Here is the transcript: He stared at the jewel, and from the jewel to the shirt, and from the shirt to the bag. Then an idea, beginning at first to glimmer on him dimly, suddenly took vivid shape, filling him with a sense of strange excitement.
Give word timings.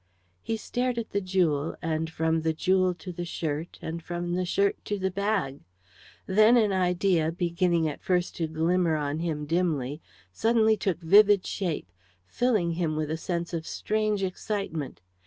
He 0.41 0.57
stared 0.57 0.97
at 0.97 1.11
the 1.11 1.21
jewel, 1.21 1.75
and 1.79 2.09
from 2.09 2.41
the 2.41 2.53
jewel 2.53 2.95
to 2.95 3.11
the 3.11 3.23
shirt, 3.23 3.77
and 3.83 4.01
from 4.01 4.33
the 4.33 4.45
shirt 4.45 4.83
to 4.85 4.97
the 4.97 5.11
bag. 5.11 5.59
Then 6.25 6.57
an 6.57 6.71
idea, 6.71 7.31
beginning 7.31 7.87
at 7.87 8.01
first 8.01 8.35
to 8.37 8.47
glimmer 8.47 8.95
on 8.95 9.19
him 9.19 9.45
dimly, 9.45 10.01
suddenly 10.33 10.75
took 10.75 10.97
vivid 11.01 11.45
shape, 11.45 11.91
filling 12.25 12.71
him 12.71 12.95
with 12.95 13.11
a 13.11 13.15
sense 13.17 13.53
of 13.53 13.67
strange 13.67 14.23
excitement. 14.23 15.01